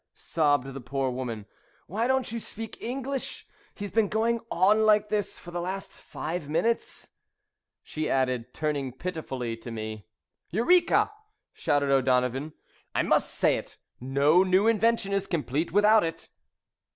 [0.15, 1.45] sobbed the poor woman.
[1.85, 3.45] "Why don't you speak English?
[3.75, 7.11] He has been going on like this for the last five minutes,"
[7.83, 10.07] she added, turning pitifully to me.
[10.51, 11.11] [Illustration: "'WHAT IS THE MATTER?'"] "Eureka!"
[11.53, 12.53] shouted O'Donovan.
[12.95, 13.77] "I must say it.
[13.99, 16.29] No new invention is complete without it."